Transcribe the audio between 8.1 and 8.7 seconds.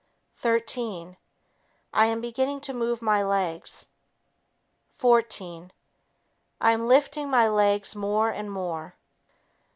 and